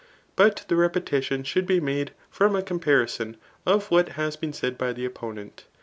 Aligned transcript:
But 0.35 0.65
the 0.67 0.75
repetition 0.75 1.43
should 1.43 1.67
be 1.67 1.79
made 1.79 2.09
from 2.31 2.55
a 2.55 2.63
com 2.63 2.79
parison 2.79 3.35
of 3.67 3.91
what 3.91 4.09
has 4.17 4.35
been 4.35 4.51
said 4.51 4.75
by 4.75 4.93
the 4.93 5.05
opponent. 5.05 5.65